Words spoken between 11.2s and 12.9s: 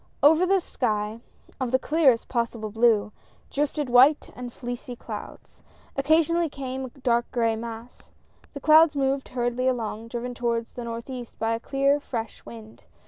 by the clear fresh wind.